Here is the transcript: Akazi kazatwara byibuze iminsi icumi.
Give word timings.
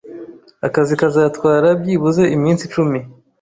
Akazi 0.67 0.93
kazatwara 1.01 1.67
byibuze 1.79 2.23
iminsi 2.35 2.61
icumi. 2.67 2.99